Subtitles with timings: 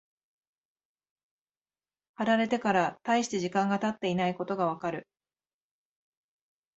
[2.15, 5.07] 貼られてから大して時間が経っていないことがわかる。